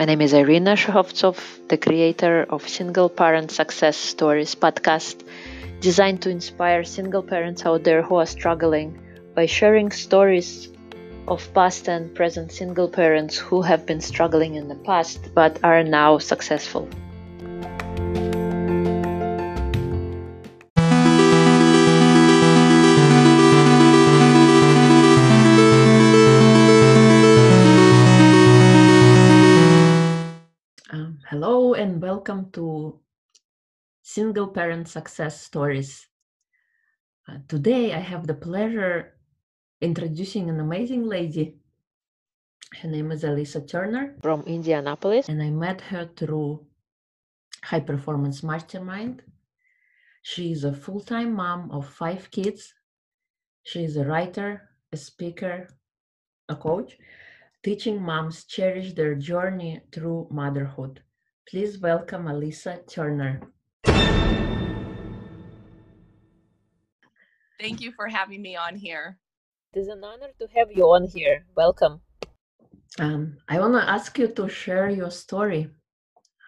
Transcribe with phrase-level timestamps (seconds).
[0.00, 5.22] My name is Irina Shehovsov, the creator of Single Parent Success Stories podcast,
[5.80, 8.98] designed to inspire single parents out there who are struggling
[9.34, 10.70] by sharing stories
[11.28, 15.84] of past and present single parents who have been struggling in the past but are
[15.84, 16.88] now successful.
[34.14, 36.08] Single Parent Success Stories.
[37.28, 39.14] Uh, today, I have the pleasure
[39.80, 41.54] introducing an amazing lady.
[42.82, 46.66] Her name is Alyssa Turner from Indianapolis, and I met her through
[47.62, 49.22] High Performance Mastermind.
[50.22, 52.74] She is a full time mom of five kids.
[53.62, 55.68] She is a writer, a speaker,
[56.48, 56.98] a coach,
[57.62, 61.00] teaching moms cherish their journey through motherhood.
[61.48, 63.40] Please welcome Alyssa Turner.
[67.60, 69.18] Thank you for having me on here.
[69.74, 71.44] It is an honor to have you on here.
[71.56, 72.00] Welcome.
[72.98, 75.68] Um, I want to ask you to share your story.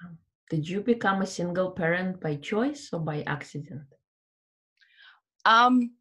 [0.01, 0.17] Um,
[0.49, 3.83] did you become a single parent by choice or by accident?
[5.45, 5.93] Um,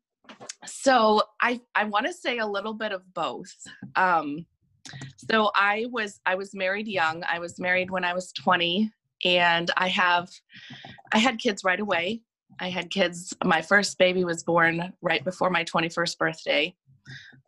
[0.65, 3.53] so I I want to say a little bit of both.
[3.95, 4.45] Um,
[5.29, 8.91] so i was i was married young i was married when i was 20
[9.25, 10.27] and i have
[11.11, 12.19] i had kids right away
[12.59, 16.73] i had kids my first baby was born right before my 21st birthday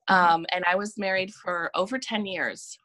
[0.08, 2.78] um, and i was married for over 10 years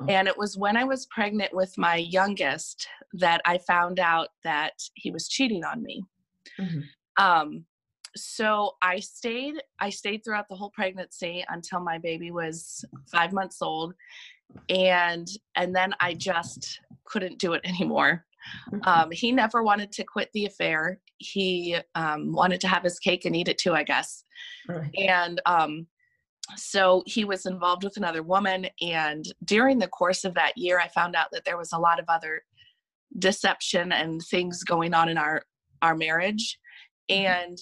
[0.00, 0.06] oh.
[0.08, 4.72] and it was when i was pregnant with my youngest that i found out that
[4.94, 6.02] he was cheating on me
[6.60, 6.80] mm-hmm.
[7.24, 7.64] um,
[8.16, 13.62] so I stayed I stayed throughout the whole pregnancy until my baby was 5 months
[13.62, 13.94] old
[14.68, 18.24] and and then I just couldn't do it anymore.
[18.72, 18.88] Mm-hmm.
[18.88, 21.00] Um, he never wanted to quit the affair.
[21.18, 24.24] He um, wanted to have his cake and eat it too, I guess.
[24.68, 24.90] Right.
[24.96, 25.86] And um,
[26.56, 28.68] so he was involved with another woman.
[28.80, 31.98] And during the course of that year, I found out that there was a lot
[31.98, 32.42] of other
[33.18, 35.42] deception and things going on in our
[35.82, 36.58] our marriage.
[37.10, 37.24] Mm-hmm.
[37.24, 37.58] And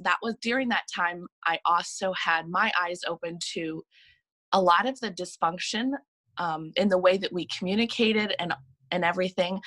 [0.00, 3.82] that was during that time i also had my eyes open to
[4.52, 5.92] a lot of the dysfunction
[6.38, 8.52] um, in the way that we communicated and
[8.90, 9.60] and everything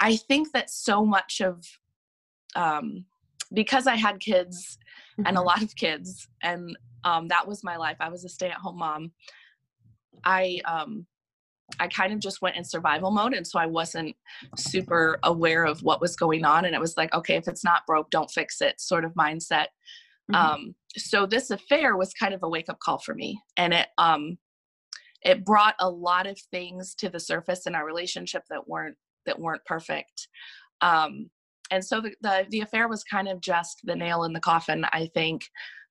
[0.00, 1.64] i think that so much of
[2.56, 3.04] um,
[3.52, 4.78] because i had kids
[5.18, 5.26] mm-hmm.
[5.26, 5.46] and a mm-hmm.
[5.46, 9.12] lot of kids and um, that was my life i was a stay-at-home mom
[10.24, 11.06] i um,
[11.78, 13.34] I kind of just went in survival mode.
[13.34, 14.16] And so I wasn't
[14.56, 16.64] super aware of what was going on.
[16.64, 19.66] And it was like, okay, if it's not broke, don't fix it sort of mindset.
[20.30, 20.34] Mm-hmm.
[20.34, 23.40] Um, so this affair was kind of a wake up call for me.
[23.56, 24.38] And it, um,
[25.22, 29.38] it brought a lot of things to the surface in our relationship that weren't, that
[29.38, 30.28] weren't perfect.
[30.80, 31.28] Um,
[31.70, 34.84] and so the, the, the affair was kind of just the nail in the coffin,
[34.92, 35.44] I think.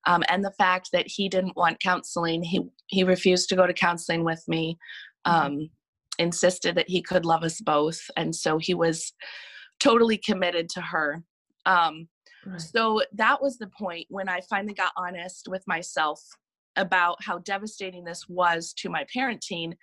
[0.06, 3.72] Um, and the fact that he didn't want counseling, he he refused to go to
[3.72, 4.78] counseling with me.
[5.26, 5.46] Mm-hmm.
[5.46, 5.70] um,
[6.18, 8.00] insisted that he could love us both.
[8.16, 9.12] And so he was
[9.78, 11.22] totally committed to her.
[11.66, 12.08] Um,
[12.44, 12.60] right.
[12.60, 16.20] So that was the point when I finally got honest with myself
[16.76, 19.74] about how devastating this was to my parenting.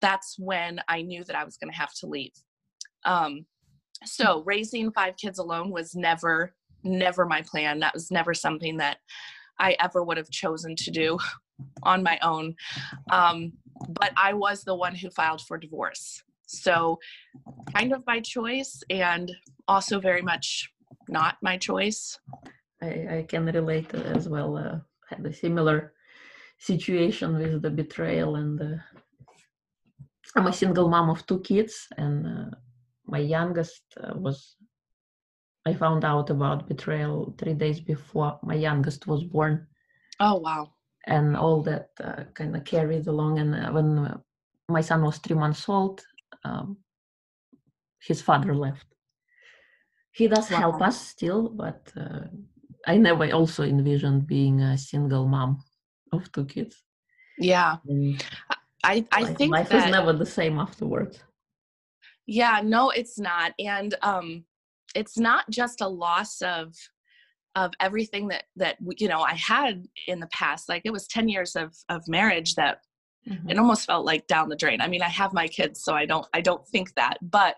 [0.00, 2.32] That's when I knew that I was going to have to leave.
[3.04, 3.46] Um,
[4.04, 7.80] so raising five kids alone was never, never my plan.
[7.80, 8.98] That was never something that
[9.58, 11.18] I ever would have chosen to do
[11.82, 12.54] on my own.
[13.10, 13.52] Um,
[13.88, 16.22] but I was the one who filed for divorce.
[16.46, 16.98] So,
[17.76, 19.30] kind of by choice, and
[19.68, 20.68] also very much
[21.08, 22.18] not my choice.
[22.82, 24.56] I, I can relate as well.
[24.56, 24.78] Uh,
[25.08, 25.92] had a similar
[26.58, 28.76] situation with the betrayal, and uh,
[30.36, 32.56] I'm a single mom of two kids, and uh,
[33.10, 34.56] my youngest uh, was.
[35.66, 39.66] I found out about betrayal three days before my youngest was born.
[40.18, 40.72] Oh wow!
[41.06, 43.38] and all that uh, kind of carried along.
[43.38, 44.18] And uh, when uh,
[44.68, 46.02] my son was three months old,
[46.44, 46.78] um,
[48.00, 48.86] his father left.
[50.12, 50.58] He does wow.
[50.58, 52.26] help us still, but uh,
[52.86, 55.62] I never also envisioned being a single mom
[56.12, 56.82] of two kids.
[57.38, 58.22] Yeah, and
[58.82, 61.22] I I life, think life that, is never the same afterwards.
[62.30, 64.44] Yeah, no, it's not, and um,
[64.94, 66.72] it's not just a loss of
[67.56, 70.68] of everything that that you know I had in the past.
[70.68, 72.82] Like it was ten years of of marriage that
[73.28, 73.50] mm-hmm.
[73.50, 74.80] it almost felt like down the drain.
[74.80, 77.56] I mean, I have my kids, so I don't I don't think that, but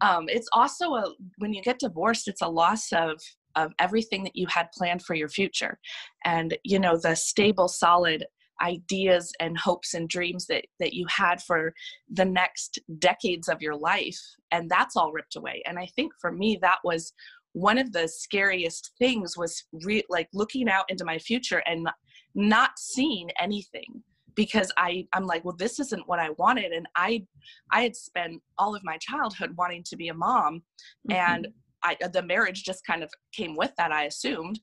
[0.00, 3.20] um, it's also a when you get divorced, it's a loss of
[3.56, 5.80] of everything that you had planned for your future,
[6.24, 8.26] and you know the stable, solid
[8.62, 11.72] ideas and hopes and dreams that that you had for
[12.10, 14.20] the next decades of your life
[14.50, 15.62] and that's all ripped away.
[15.66, 17.12] And i think for me that was
[17.52, 21.88] one of the scariest things was re- like looking out into my future and
[22.34, 24.02] not seeing anything
[24.34, 26.72] because i i'm like well this isn't what i wanted.
[26.72, 27.24] And i
[27.70, 30.62] i had spent all of my childhood wanting to be a mom
[31.08, 31.12] mm-hmm.
[31.12, 31.48] and
[31.82, 34.58] i the marriage just kind of came with that i assumed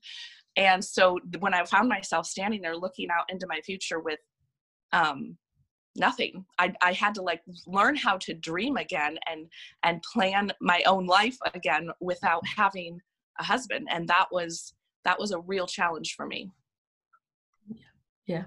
[0.56, 4.20] and so when i found myself standing there looking out into my future with
[4.92, 5.36] um
[5.94, 9.46] nothing I, I had to like learn how to dream again and
[9.82, 12.98] and plan my own life again without having
[13.38, 13.88] a husband.
[13.90, 16.50] And that was that was a real challenge for me.
[18.26, 18.44] Yeah.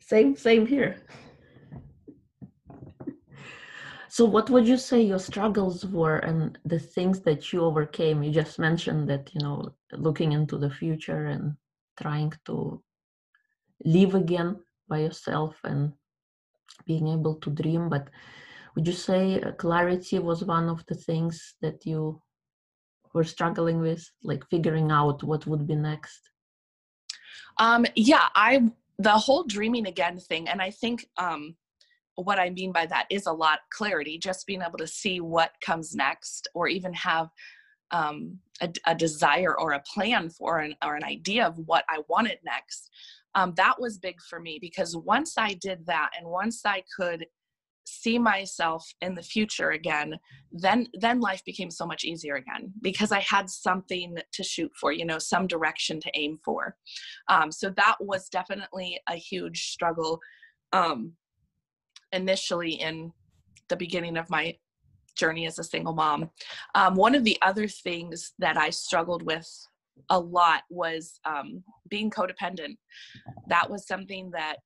[0.00, 0.96] Same same here
[4.14, 8.22] so what would you say your struggles were and the things that you overcame?
[8.22, 11.56] You just mentioned that you know looking into the future and
[12.00, 12.80] trying to
[13.84, 15.94] live again by yourself and
[16.86, 18.08] being able to dream but
[18.76, 22.22] would you say uh, clarity was one of the things that you
[23.14, 26.20] were struggling with like figuring out what would be next?
[27.58, 28.62] Um yeah i
[28.96, 31.56] the whole dreaming again thing and i think um
[32.16, 35.52] what i mean by that is a lot clarity just being able to see what
[35.60, 37.28] comes next or even have
[37.90, 42.00] um, a, a, desire or a plan for an or an idea of what i
[42.08, 42.90] wanted next.
[43.34, 47.26] Um, that was big for me because once I did that and once I could
[47.86, 50.18] see myself in the future again
[50.52, 54.90] then then life became so much easier again because i had something to shoot for
[54.90, 56.76] you know some direction to aim for.
[57.28, 60.20] Um, so that was definitely a huge struggle
[60.72, 61.12] um,
[62.14, 63.12] initially in
[63.68, 64.56] the beginning of my
[65.16, 66.30] journey as a single mom
[66.74, 69.48] um, one of the other things that i struggled with
[70.10, 72.76] a lot was um, being codependent.
[73.48, 74.56] That was something that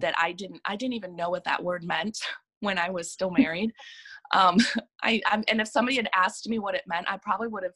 [0.00, 2.18] that I didn't I didn't even know what that word meant
[2.60, 3.72] when I was still married.
[4.32, 4.56] Um,
[5.02, 7.72] I I'm, and if somebody had asked me what it meant, I probably would have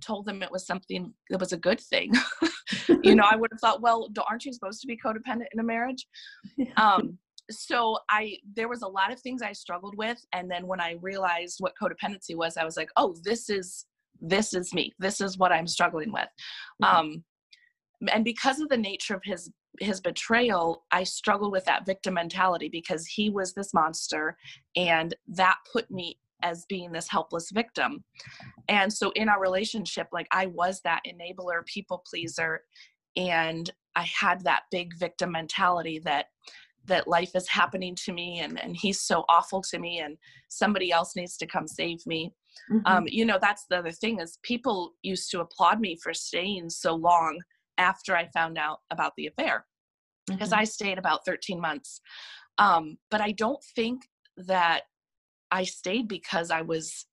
[0.00, 2.12] told them it was something that was a good thing.
[3.02, 5.62] you know, I would have thought, well, aren't you supposed to be codependent in a
[5.62, 6.06] marriage?
[6.76, 7.18] Um,
[7.52, 10.96] so I there was a lot of things I struggled with, and then when I
[11.00, 13.86] realized what codependency was, I was like, oh, this is
[14.22, 14.92] this is me.
[14.98, 16.28] This is what i'm struggling with.
[16.82, 16.96] Mm-hmm.
[16.96, 17.24] um
[18.10, 19.50] and because of the nature of his
[19.80, 24.36] his betrayal i struggle with that victim mentality because he was this monster
[24.76, 28.02] and that put me as being this helpless victim.
[28.68, 32.62] And so in our relationship like i was that enabler people pleaser
[33.16, 36.26] and i had that big victim mentality that
[36.86, 40.16] that life is happening to me and and he's so awful to me and
[40.48, 42.32] somebody else needs to come save me
[42.70, 42.86] Mm-hmm.
[42.86, 46.70] Um, you know, that's the other thing is people used to applaud me for staying
[46.70, 47.40] so long
[47.78, 49.66] after I found out about the affair
[50.26, 50.60] because mm-hmm.
[50.60, 52.00] I stayed about 13 months.
[52.58, 54.02] Um, but I don't think
[54.36, 54.82] that
[55.50, 57.06] I stayed because I was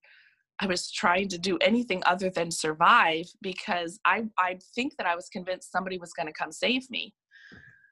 [0.62, 5.16] I was trying to do anything other than survive because I I think that I
[5.16, 7.14] was convinced somebody was going to come save me.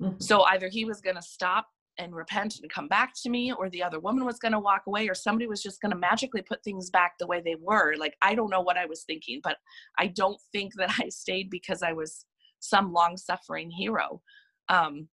[0.00, 0.20] Mm-hmm.
[0.20, 1.66] So either he was going to stop
[1.98, 4.82] and repent and come back to me or the other woman was going to walk
[4.86, 7.94] away or somebody was just going to magically put things back the way they were.
[7.96, 9.56] Like i don't know what i was thinking but
[9.98, 12.24] i don't think that i stayed because i was
[12.60, 14.22] some long suffering hero.
[14.68, 15.08] Um,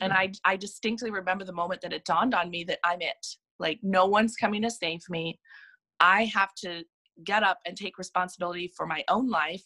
[0.00, 3.26] and i i distinctly remember the moment that it dawned on me that i'm it.
[3.58, 5.38] Like no one's coming to save me.
[6.00, 6.84] I have to
[7.22, 9.62] get up and take responsibility for my own life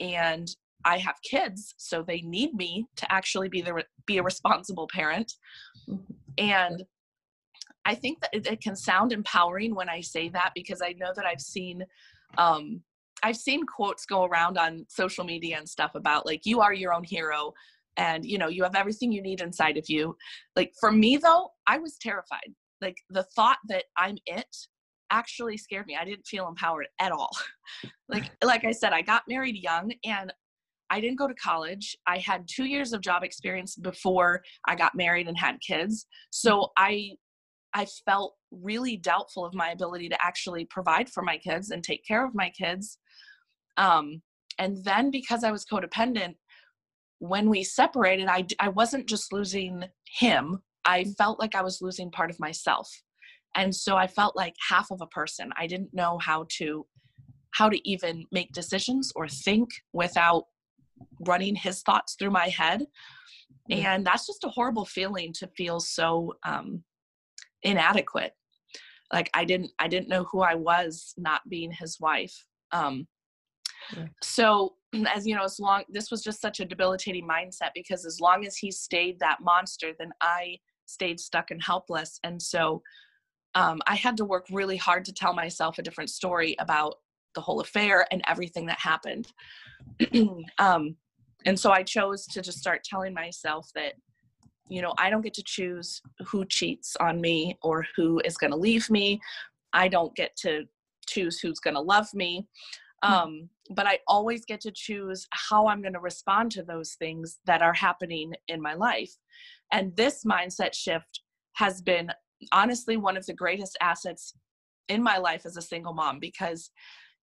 [0.00, 0.48] and
[0.84, 5.32] I have kids, so they need me to actually be the be a responsible parent.
[6.38, 6.84] And
[7.84, 11.12] I think that it, it, can sound empowering when I say that because I know
[11.14, 11.84] that I've seen
[12.38, 12.80] um,
[13.22, 16.94] I've seen quotes go around on social media and stuff about like you are your
[16.94, 17.52] own hero
[17.96, 20.16] and you know you have everything you need inside of you.
[20.56, 22.54] Like for me though, I was terrified.
[22.80, 24.56] Like the thought that I'm it
[25.10, 25.98] actually scared me.
[26.00, 27.30] I didn't feel empowered at all.
[28.08, 30.32] like like I said, I got married young and
[30.90, 31.96] I didn't go to college.
[32.06, 36.06] I had two years of job experience before I got married and had kids.
[36.30, 37.12] So I
[37.72, 42.04] I felt really doubtful of my ability to actually provide for my kids and take
[42.04, 42.98] care of my kids.
[43.76, 44.22] Um,
[44.58, 46.34] and then because I was codependent,
[47.20, 49.84] when we separated, I, I wasn't just losing
[50.18, 52.90] him, I felt like I was losing part of myself.
[53.54, 55.50] And so I felt like half of a person.
[55.56, 56.86] I didn't know how to
[57.52, 60.44] how to even make decisions or think without
[61.26, 62.86] running his thoughts through my head
[63.70, 66.82] and that's just a horrible feeling to feel so um,
[67.62, 68.32] inadequate
[69.12, 73.06] like i didn't i didn't know who i was not being his wife um,
[73.96, 74.08] Right.
[74.22, 74.74] So
[75.14, 78.46] as you know, as long this was just such a debilitating mindset because as long
[78.46, 82.18] as he stayed that monster, then I stayed stuck and helpless.
[82.24, 82.82] And so
[83.54, 86.96] um, I had to work really hard to tell myself a different story about
[87.34, 89.32] the whole affair and everything that happened.
[90.58, 90.96] um,
[91.46, 93.94] and so I chose to just start telling myself that,
[94.68, 98.50] you know, I don't get to choose who cheats on me or who is going
[98.50, 99.20] to leave me.
[99.72, 100.64] I don't get to
[101.08, 102.46] choose who's going to love me.
[103.02, 103.12] Hmm.
[103.12, 107.38] Um, but I always get to choose how I'm going to respond to those things
[107.46, 109.12] that are happening in my life.
[109.72, 111.20] And this mindset shift
[111.54, 112.10] has been
[112.52, 114.34] honestly one of the greatest assets
[114.88, 116.70] in my life as a single mom because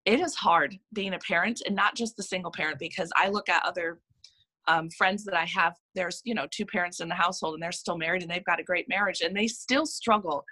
[0.07, 3.49] it is hard being a parent and not just the single parent because I look
[3.49, 3.99] at other
[4.69, 7.73] um, friends that I have, there's, you know, two parents in the household and they're
[7.73, 10.45] still married and they've got a great marriage and they still struggle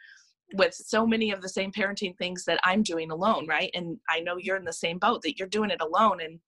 [0.55, 3.71] with so many of the same parenting things that I'm doing alone, right?
[3.73, 6.39] And I know you're in the same boat that you're doing it alone and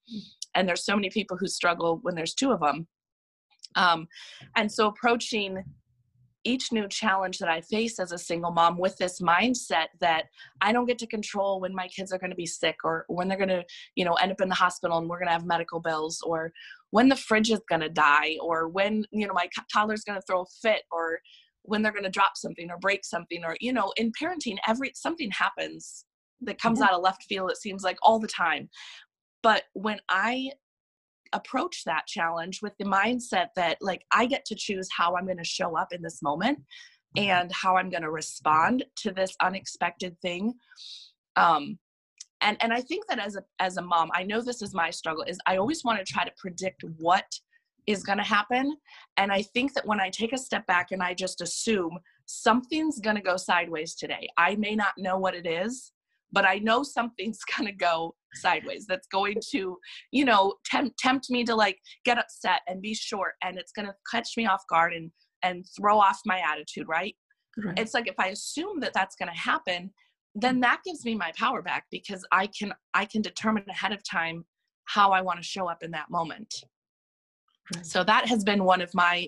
[0.55, 2.87] and there's so many people who struggle when there's two of them.
[3.75, 4.07] Um,
[4.55, 5.63] and so approaching
[6.47, 10.25] each new challenge that I face as a single mom with this mindset that
[10.61, 13.27] I don't get to control when my kids are going to be sick or when
[13.27, 15.45] they're going to, you know, end up in the hospital and we're going to have
[15.45, 16.53] medical bills or
[16.91, 20.25] when the fridge is going to die or when, you know, my toddler's going to
[20.25, 21.19] throw a fit or
[21.63, 24.91] when they're going to drop something or break something or, you know, in parenting, every
[24.95, 26.05] something happens
[26.41, 28.69] that comes out of left field, it seems like all the time.
[29.43, 30.51] But when I
[31.33, 35.37] approach that challenge with the mindset that like I get to choose how I'm going
[35.37, 36.59] to show up in this moment
[37.17, 37.29] mm-hmm.
[37.29, 40.53] and how I'm going to respond to this unexpected thing.
[41.35, 41.77] Um,
[42.41, 44.89] and and I think that as a as a mom, I know this is my
[44.89, 47.25] struggle is I always want to try to predict what
[47.87, 48.75] is going to happen,
[49.15, 52.99] and I think that when I take a step back and I just assume something's
[52.99, 55.93] going to go sideways today, I may not know what it is,
[56.31, 59.77] but I know something's going to go sideways that's going to
[60.11, 63.85] you know tempt tempt me to like get upset and be short and it's going
[63.87, 65.11] to catch me off guard and
[65.43, 67.15] and throw off my attitude right,
[67.63, 67.79] right.
[67.79, 69.89] it's like if i assume that that's going to happen
[70.35, 70.61] then mm.
[70.61, 74.43] that gives me my power back because i can i can determine ahead of time
[74.85, 76.53] how i want to show up in that moment
[77.75, 77.85] right.
[77.85, 79.27] so that has been one of my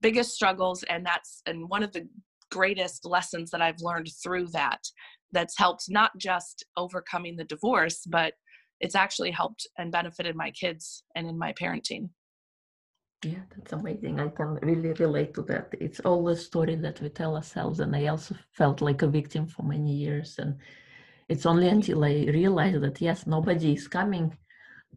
[0.00, 2.08] biggest struggles and that's and one of the
[2.50, 4.80] greatest lessons that i've learned through that
[5.32, 8.34] that's helped not just overcoming the divorce, but
[8.80, 12.10] it's actually helped and benefited my kids and in my parenting.
[13.22, 14.18] Yeah, that's amazing.
[14.18, 15.74] I can really relate to that.
[15.78, 19.46] It's all a story that we tell ourselves, and I also felt like a victim
[19.46, 20.36] for many years.
[20.38, 20.56] And
[21.28, 24.34] it's only until I realized that yes, nobody is coming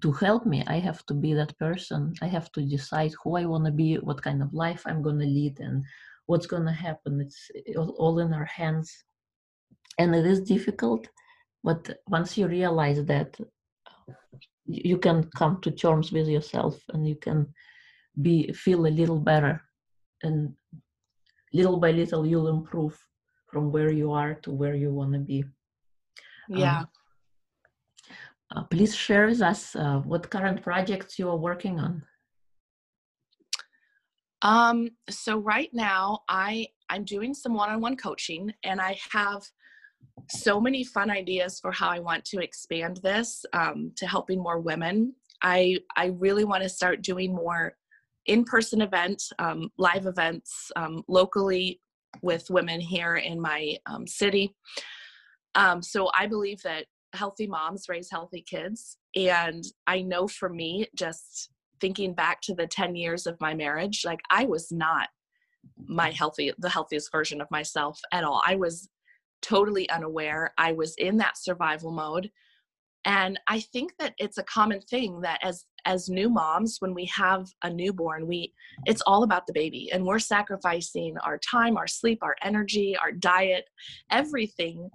[0.02, 0.64] to help me.
[0.68, 2.14] I have to be that person.
[2.22, 5.20] I have to decide who I want to be, what kind of life I'm going
[5.20, 5.84] to lead, and
[6.26, 7.20] what's going to happen.
[7.20, 9.04] It's all in our hands
[10.00, 11.08] and it is difficult
[11.64, 13.38] but once you realize that
[14.66, 17.48] you can come to terms with yourself and you can
[18.22, 19.62] be feel a little better.
[20.22, 20.54] And
[21.54, 22.98] little by little you'll improve
[23.48, 25.44] from where you are to where you want to be
[26.50, 26.80] yeah.
[26.80, 26.88] um,
[28.56, 32.04] uh, please share with us uh, what current projects you are working on.
[34.42, 39.44] Um so right now i i'm doing some one-on-one coaching and i have
[40.30, 44.60] so many fun ideas for how I want to expand this um, to helping more
[44.60, 45.14] women.
[45.42, 47.76] I I really want to start doing more
[48.26, 51.82] in-person events, um, live events um, locally
[52.22, 54.56] with women here in my um, city.
[55.56, 60.88] Um, so I believe that healthy moms raise healthy kids, and I know for me,
[60.96, 61.50] just
[61.82, 65.10] thinking back to the 10 years of my marriage, like I was not
[65.86, 68.42] my healthy the healthiest version of myself at all.
[68.46, 68.90] I was
[69.44, 70.54] totally unaware.
[70.58, 72.32] I was in that survival mode.
[73.06, 77.04] And I think that it's a common thing that as as new moms when we
[77.08, 78.54] have a newborn, we
[78.86, 83.12] it's all about the baby and we're sacrificing our time, our sleep, our energy, our
[83.12, 83.66] diet,
[84.10, 84.90] everything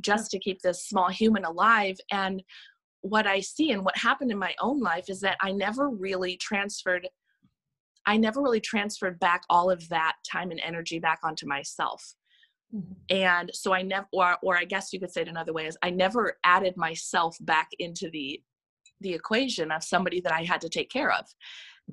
[0.00, 2.42] just to keep this small human alive and
[3.02, 6.36] what I see and what happened in my own life is that I never really
[6.36, 7.08] transferred
[8.06, 12.14] I never really transferred back all of that time and energy back onto myself.
[12.74, 12.92] Mm-hmm.
[13.10, 15.76] And so I never, or, or I guess you could say it another way is
[15.82, 18.40] I never added myself back into the,
[19.00, 21.26] the equation of somebody that I had to take care of.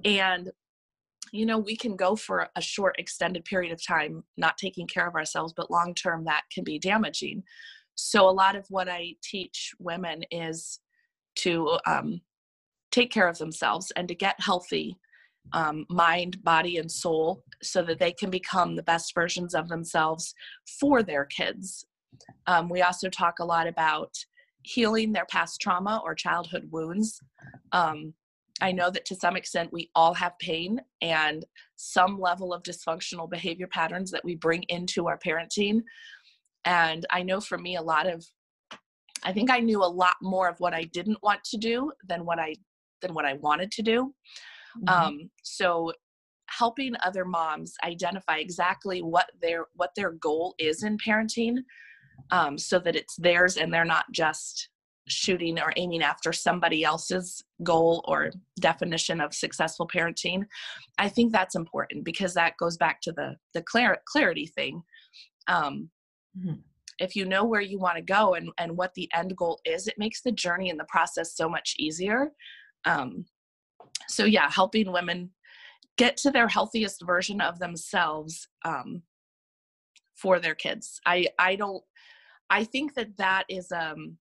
[0.05, 0.51] And,
[1.31, 5.07] you know, we can go for a short extended period of time, not taking care
[5.07, 7.43] of ourselves, but long term that can be damaging.
[7.95, 10.79] So a lot of what I teach women is
[11.39, 12.21] to um,
[12.91, 14.97] take care of themselves and to get healthy
[15.53, 20.33] um, mind, body, and soul so that they can become the best versions of themselves
[20.79, 21.85] for their kids.
[22.47, 24.13] Um, we also talk a lot about
[24.63, 27.19] healing their past trauma or childhood wounds.
[27.71, 28.13] Um,
[28.61, 31.45] I know that to some extent we all have pain and
[31.77, 35.81] some level of dysfunctional behavior patterns that we bring into our parenting.
[36.65, 38.25] And I know for me, a lot of,
[39.23, 42.25] I think I knew a lot more of what I didn't want to do than
[42.25, 42.55] what I
[43.01, 44.13] than what I wanted to do.
[44.77, 44.89] Mm-hmm.
[44.89, 45.91] Um, so
[46.49, 51.57] helping other moms identify exactly what their what their goal is in parenting
[52.31, 54.69] um, so that it's theirs and they're not just
[55.07, 60.43] shooting or aiming after somebody else's goal or definition of successful parenting
[60.99, 64.81] i think that's important because that goes back to the the clar- clarity thing
[65.47, 65.89] um,
[66.37, 66.59] mm-hmm.
[66.99, 69.87] if you know where you want to go and and what the end goal is
[69.87, 72.29] it makes the journey and the process so much easier
[72.85, 73.25] um,
[74.07, 75.29] so yeah helping women
[75.97, 79.01] get to their healthiest version of themselves um,
[80.15, 80.99] for their kids.
[81.05, 81.83] I i don't
[82.49, 84.17] i think that that is um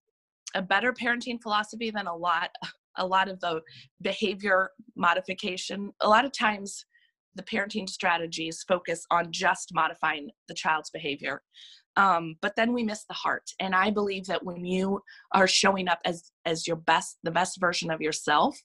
[0.54, 2.50] a better parenting philosophy than a lot
[2.98, 3.60] a lot of the
[4.02, 5.92] behavior modification.
[6.00, 6.84] A lot of times
[7.36, 11.42] the parenting strategies focus on just modifying the child's behavior
[11.98, 13.50] um, but then we miss the heart.
[13.60, 15.02] And i believe that when you
[15.32, 18.56] are showing up as as your best the best version of yourself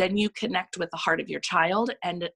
[0.00, 2.30] then you connect with the heart of your child and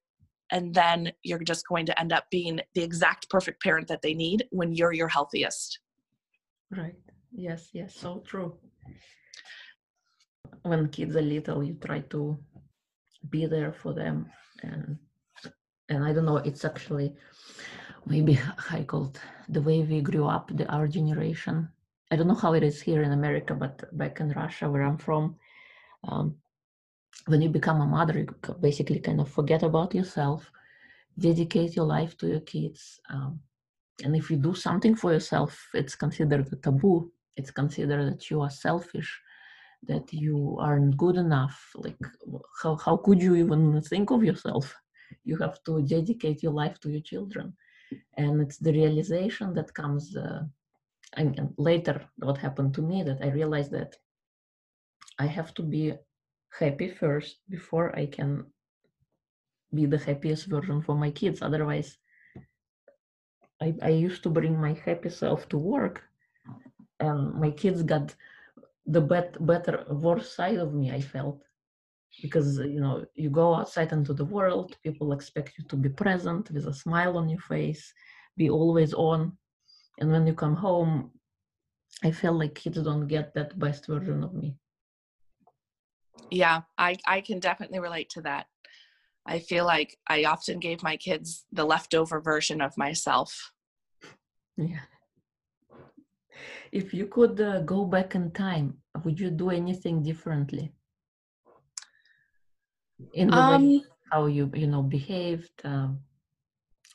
[0.51, 4.13] and then you're just going to end up being the exact perfect parent that they
[4.13, 5.79] need when you're your healthiest.
[6.69, 6.99] Right.
[7.31, 8.49] Yes yes so true.
[10.63, 12.37] When kids are little you try to
[13.29, 14.29] be there for them
[14.63, 14.97] and
[15.89, 17.15] and i don't know it's actually
[18.05, 19.19] maybe i called
[19.49, 21.69] the way we grew up the our generation.
[22.11, 24.97] I don't know how it is here in america but back in russia where i'm
[24.97, 25.35] from
[26.03, 26.35] um,
[27.27, 28.27] when you become a mother you
[28.59, 30.51] basically kind of forget about yourself
[31.17, 33.39] dedicate your life to your kids um,
[34.03, 37.11] and if you do something for yourself it's considered a taboo.
[37.35, 39.19] It's considered that you are selfish
[39.87, 41.97] that you aren't good enough like
[42.61, 44.75] how, how could you even think of yourself?
[45.25, 47.55] You have to dedicate your life to your children
[48.17, 50.43] and it's the realization that comes uh,
[51.13, 53.95] and, later what happened to me that i realized that
[55.19, 55.93] i have to be
[56.59, 58.45] happy first before i can
[59.73, 61.41] be the happiest version for my kids.
[61.41, 61.97] Otherwise
[63.61, 66.03] i, I used to bring my happy self to work
[66.99, 68.15] and my kids got
[68.85, 71.41] the bet- better worse side of me i felt
[72.21, 76.51] because you know you go outside into the world people expect you to be present
[76.51, 77.93] with a smile on your face
[78.35, 79.37] be always on.
[79.99, 81.11] And when you come home
[82.03, 84.57] i feel like kids don't get that best version of me.
[86.31, 88.45] Yeah i i can definitely relate to that.
[89.25, 93.51] I feel like i often gave my kids the leftover version of myself.
[94.57, 94.85] Yeah.
[96.71, 100.73] If you could uh, go back in time, would you do anything differently?
[103.13, 105.99] In the um, way how you you know behaved um,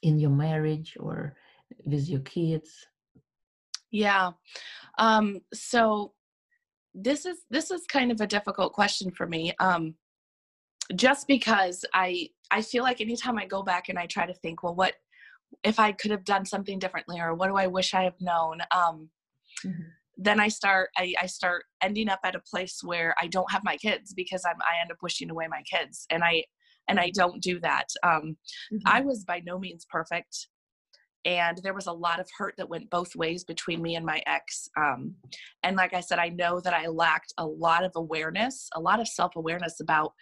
[0.02, 1.36] in your marriage or
[1.84, 2.86] with your kids?
[3.90, 4.32] Yeah.
[4.98, 6.12] Um, so
[6.94, 9.52] this is this is kind of a difficult question for me.
[9.60, 9.94] Um,
[10.94, 14.62] just because I I feel like anytime I go back and I try to think,
[14.62, 14.94] well, what
[15.64, 18.60] if I could have done something differently, or what do I wish I have known?
[18.70, 19.10] Um,
[19.64, 19.82] mm-hmm.
[20.18, 23.62] Then i start I, I start ending up at a place where i don't have
[23.64, 26.42] my kids because i'm i end up wishing away my kids and i
[26.88, 28.36] and i don't do that um,
[28.72, 28.78] mm-hmm.
[28.86, 30.48] i was by no means perfect
[31.24, 34.20] and there was a lot of hurt that went both ways between me and my
[34.26, 35.14] ex um,
[35.62, 39.00] and like i said i know that i lacked a lot of awareness a lot
[39.00, 40.12] of self-awareness about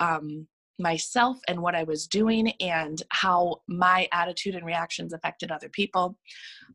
[0.00, 0.46] um,
[0.78, 6.16] myself and what i was doing and how my attitude and reactions affected other people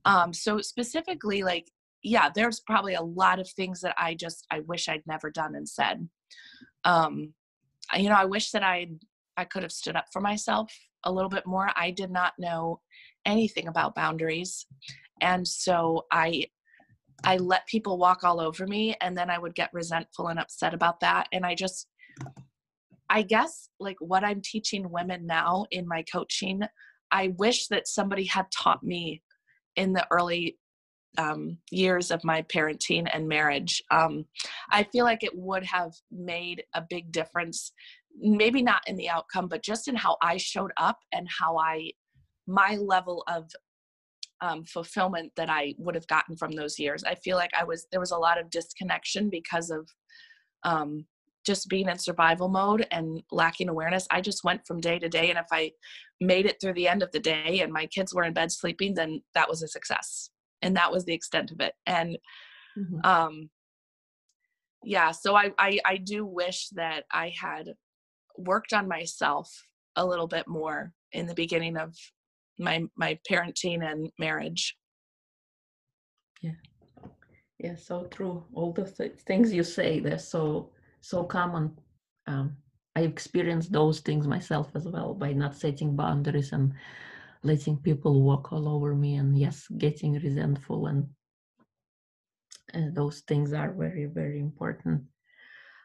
[0.05, 1.67] um, so specifically like
[2.03, 5.55] yeah, there's probably a lot of things that I just I wish I'd never done
[5.55, 6.07] and said.
[6.83, 7.33] Um,
[7.95, 8.89] you know, I wish that I
[9.37, 10.71] I could have stood up for myself
[11.03, 11.69] a little bit more.
[11.75, 12.79] I did not know
[13.25, 14.65] anything about boundaries,
[15.21, 16.45] and so I
[17.23, 20.73] I let people walk all over me, and then I would get resentful and upset
[20.73, 21.27] about that.
[21.31, 21.87] And I just
[23.09, 26.61] I guess like what I'm teaching women now in my coaching,
[27.11, 29.21] I wish that somebody had taught me
[29.75, 30.57] in the early
[31.17, 33.84] um, years of my parenting and marriage.
[33.91, 34.26] Um,
[34.71, 37.71] I feel like it would have made a big difference,
[38.17, 41.91] maybe not in the outcome, but just in how I showed up and how I,
[42.47, 43.50] my level of
[44.41, 47.04] um, fulfillment that I would have gotten from those years.
[47.04, 49.88] I feel like I was, there was a lot of disconnection because of
[50.63, 51.06] um,
[51.45, 54.08] just being in survival mode and lacking awareness.
[54.10, 55.30] I just went from day to day.
[55.30, 55.71] And if I
[56.19, 58.95] made it through the end of the day and my kids were in bed sleeping,
[58.95, 60.30] then that was a success
[60.62, 62.17] and that was the extent of it and
[62.78, 63.00] mm-hmm.
[63.04, 63.50] um
[64.84, 67.74] yeah so I, I i do wish that i had
[68.38, 69.50] worked on myself
[69.95, 71.95] a little bit more in the beginning of
[72.58, 74.78] my my parenting and marriage
[76.41, 76.60] Yeah,
[77.60, 78.43] yeah so true.
[78.54, 80.71] All the th- things you say, they're so
[81.02, 81.78] so common.
[82.28, 82.58] Um,
[82.95, 86.74] I experienced those things myself as well by not setting boundaries and
[87.43, 91.08] letting people walk all over me, and yes, getting resentful and
[92.73, 95.04] and those things are very very important.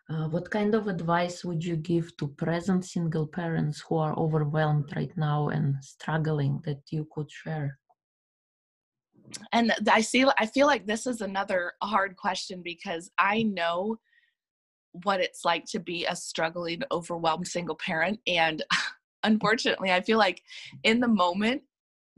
[0.09, 4.93] Uh, what kind of advice would you give to present single parents who are overwhelmed
[4.95, 7.79] right now and struggling that you could share?
[9.53, 13.97] and i see i feel like this is another hard question because i know
[14.93, 18.63] what it's like to be a struggling overwhelmed single parent and
[19.27, 20.41] unfortunately i feel like
[20.85, 21.63] in the moment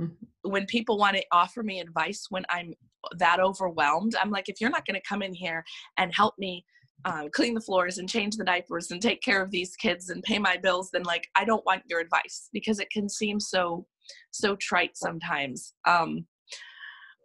[0.00, 0.16] Mhm.
[0.42, 2.74] when people want to offer me advice when i'm
[3.16, 5.64] that overwhelmed i'm like if you're not going to come in here
[5.96, 6.64] and help me
[7.04, 10.22] um, clean the floors and change the diapers and take care of these kids and
[10.22, 13.86] pay my bills then like i don't want your advice because it can seem so
[14.30, 16.26] so trite sometimes um,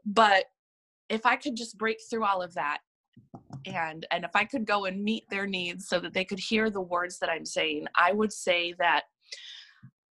[0.06, 0.46] but
[1.10, 2.80] if i could just break through all of that
[3.66, 6.70] and and if i could go and meet their needs so that they could hear
[6.70, 9.04] the words that i'm saying i would say that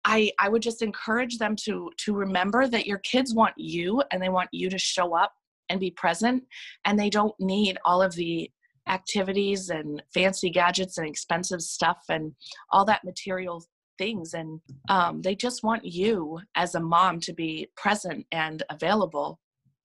[0.05, 4.23] i i would just encourage them to to remember that your kids want you and
[4.23, 5.33] they want you to show up
[5.69, 6.43] and be present
[6.85, 8.51] and they don't need all of the
[8.89, 12.33] activities and fancy gadgets and expensive stuff and
[12.73, 13.65] all that material
[13.99, 19.39] things and um, they just want you as a mom to be present and available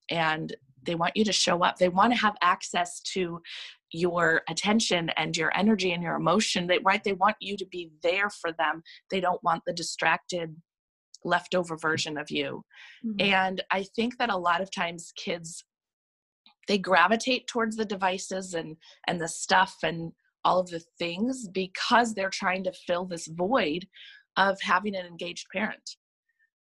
[0.09, 1.77] and they want you to show up.
[1.77, 3.41] They want to have access to
[3.95, 7.91] your attention and your energy and your emotion they right they want you to be
[8.03, 8.83] there for them.
[9.11, 10.55] They don't want the distracted
[11.23, 12.63] leftover version of you.
[13.03, 13.21] Mhm.
[13.21, 15.63] and i think that a lot of times kids
[16.67, 18.77] they gravitate towards the devices and
[19.07, 20.11] and the stuff and
[20.43, 23.87] all of the things because they're trying to fill this void
[24.37, 25.95] of having an engaged parent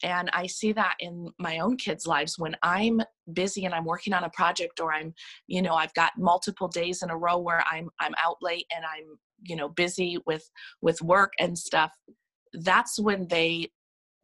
[0.04, 3.02] and i see that in my own kids lives when i'm
[3.34, 5.14] busy and i'm working on a project or i'm
[5.48, 8.86] you know i've got multiple days in a row where i'm i'm out late and
[8.86, 10.50] i'm you know busy with
[10.82, 11.92] with work and stuff
[12.54, 13.70] that's when they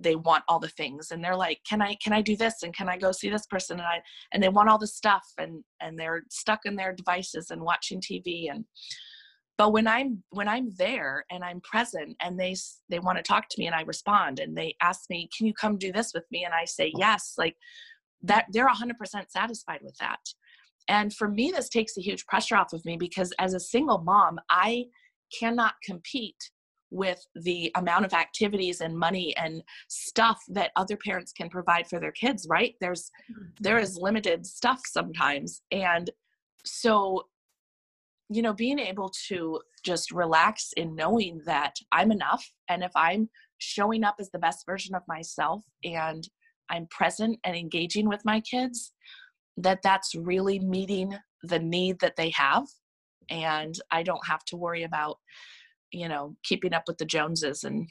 [0.02, 2.64] they want all the things and they're like can i can i do this?
[2.64, 3.80] And can i go see this person?
[3.80, 4.02] And i
[4.34, 8.02] and they want all the stuff and and they're stuck in their devices and watching
[8.02, 8.66] tv and
[9.62, 12.56] but when i'm when i'm there and i'm present and they
[12.90, 15.54] they want to talk to me and i respond and they ask me can you
[15.54, 16.44] come do this with me?
[16.46, 17.56] and i say yes like
[18.24, 18.94] that they're 100%
[19.30, 20.20] satisfied with that.
[20.88, 24.00] And for me this takes a huge pressure off of me because as a single
[24.00, 24.86] mom i
[25.40, 26.44] cannot compete
[26.90, 32.00] with the amount of activities and money and stuff that other parents can provide for
[32.00, 32.74] their kids right?
[32.82, 33.50] There's mm-hmm.
[33.60, 35.62] there is limited stuff sometimes.
[35.72, 36.10] And
[36.66, 37.28] so
[38.32, 43.30] you know being able to just relax in knowing that i'm enough and if i'm
[43.58, 46.30] showing up as the best version of myself and
[46.70, 48.94] i'm present and engaging with my kids
[49.58, 51.14] that that's really meeting
[51.44, 52.66] the need that they have
[53.30, 55.18] and i don't have to worry about
[55.92, 57.90] you know keeping up with the joneses and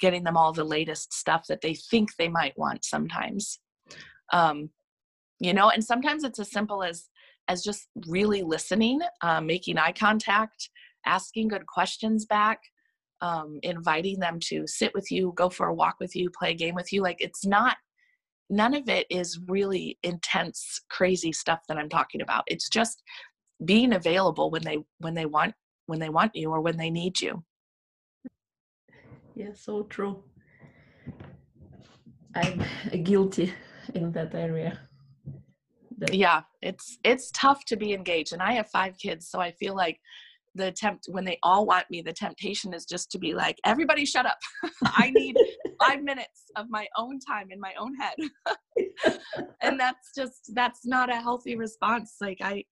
[0.00, 3.60] getting them all the latest stuff that they think they might want sometimes.
[4.32, 4.70] Um
[5.38, 7.08] you know and sometimes it's as simple as
[7.50, 10.70] as just really listening um, making eye contact
[11.04, 12.60] asking good questions back
[13.20, 16.54] um, inviting them to sit with you go for a walk with you play a
[16.54, 17.76] game with you like it's not
[18.48, 23.02] none of it is really intense crazy stuff that i'm talking about it's just
[23.64, 25.52] being available when they when they want
[25.86, 27.42] when they want you or when they need you
[29.34, 30.22] Yeah, so true.
[32.34, 32.62] I'm
[33.02, 33.52] guilty
[33.94, 34.78] in that area.
[36.12, 39.74] Yeah it's it's tough to be engaged and i have five kids so i feel
[39.74, 39.98] like
[40.56, 44.04] the attempt when they all want me the temptation is just to be like everybody
[44.04, 44.38] shut up
[44.84, 45.36] i need
[45.80, 48.16] five minutes of my own time in my own head
[49.62, 52.64] and that's just that's not a healthy response like i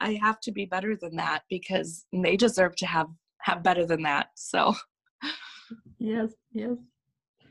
[0.00, 3.08] i have to be better than that because they deserve to have
[3.42, 4.74] have better than that so
[5.98, 6.76] Yes, yes.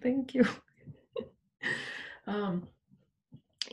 [0.02, 0.46] Thank you.
[2.28, 2.68] um,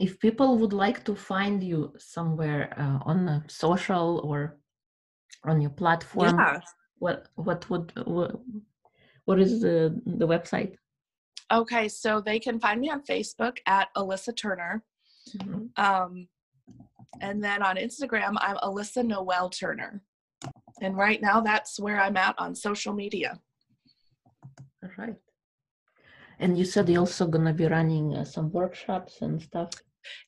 [0.07, 1.79] if people would like to find you
[2.15, 4.39] somewhere uh, on a social or
[5.51, 6.61] on your platform, yeah
[7.05, 7.87] what what would
[8.17, 8.31] what,
[9.27, 9.77] what is the
[10.21, 10.73] the website?
[11.61, 14.73] okay so they can find me on facebook at alyssa turner
[15.37, 15.79] Mhm.
[15.79, 16.29] Um,
[17.21, 20.03] and then on Instagram, I'm Alyssa Noel Turner.
[20.81, 23.39] And right now, that's where I'm at on social media.
[24.83, 25.17] All right.
[26.41, 29.71] And you said you're also gonna be running uh, some workshops and stuff.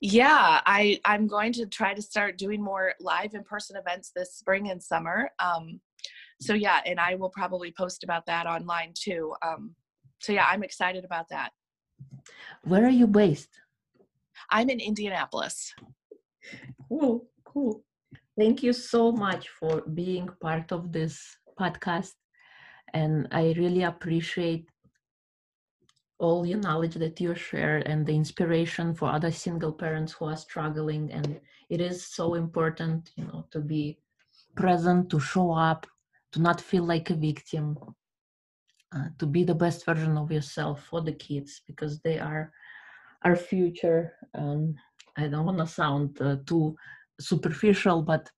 [0.01, 4.71] Yeah, I I'm going to try to start doing more live in-person events this spring
[4.71, 5.31] and summer.
[5.39, 5.81] Um,
[6.41, 9.35] so yeah, and I will probably post about that online too.
[9.47, 9.75] Um,
[10.21, 11.51] so yeah, I'm excited about that.
[12.63, 13.51] Where are you based?
[14.51, 15.75] I'm in Indianapolis.
[16.89, 17.85] Cool, cool.
[18.39, 21.21] Thank you so much for being part of this
[21.59, 22.13] podcast.
[22.93, 24.69] And I really appreciate
[26.18, 30.37] all your knowledge that you share and the inspiration for other single parents who are
[30.37, 31.11] struggling.
[31.12, 33.98] And it is so important, you know, to be
[34.57, 35.87] present, to show up,
[36.33, 37.77] to not feel like a victim,
[38.94, 42.53] uh, to be the best version of yourself for the kids because they are
[43.24, 44.12] our future.
[44.35, 44.77] Um,
[45.16, 46.77] I don't want to sound uh, too
[47.20, 48.31] superficial, but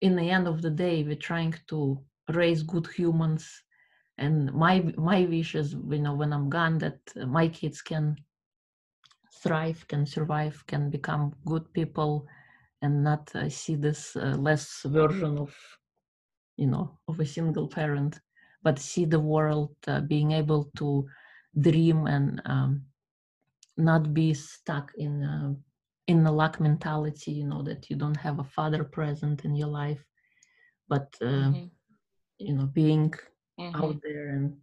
[0.00, 2.00] in the end of the day, we're trying to
[2.32, 3.63] raise good humans.
[4.18, 8.16] And my my wish is, you know, when I'm gone, that my kids can
[9.42, 12.26] thrive, can survive, can become good people,
[12.80, 15.54] and not uh, see this uh, less version of,
[16.56, 18.20] you know, of a single parent,
[18.62, 21.06] but see the world uh, being able to
[21.60, 22.82] dream and um,
[23.76, 25.54] not be stuck in uh,
[26.06, 29.68] in the lack mentality you know that you don't have a father present in your
[29.68, 30.04] life
[30.88, 31.64] but uh, mm-hmm.
[32.38, 33.12] you know being
[33.58, 33.82] mm-hmm.
[33.82, 34.56] out there and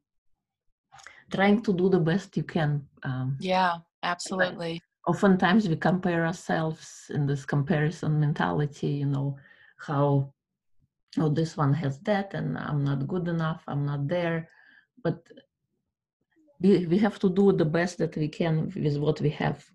[1.32, 4.82] trying to do the best you can um, yeah absolutely.
[5.08, 9.38] Oftentimes we compare ourselves in this comparison mentality you know
[9.78, 10.32] how
[11.18, 14.48] oh this one has that and i'm not good enough i'm not there.
[15.04, 15.24] But
[16.60, 19.66] we, we have to do the best that we can with what we have.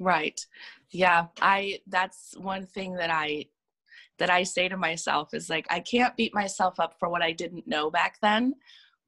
[0.00, 0.44] Right.
[0.90, 3.46] Yeah i that's one thing that i
[4.22, 7.32] that i say to myself is like i can't beat myself up for what i
[7.32, 8.54] didn't know back then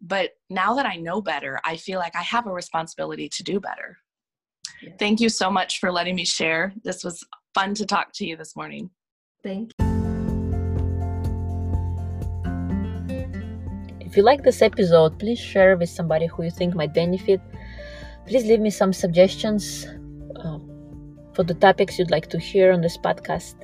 [0.01, 3.61] but now that i know better i feel like i have a responsibility to do
[3.61, 3.97] better
[4.83, 4.91] yeah.
[4.99, 7.25] thank you so much for letting me share this was
[7.55, 8.91] fun to talk to you this morning
[9.45, 9.95] thank you
[14.15, 17.41] If you like this episode, please share with somebody who you think might benefit.
[18.29, 19.89] Please leave me some suggestions
[20.37, 20.59] uh,
[21.33, 23.64] for the topics you'd like to hear on this podcast.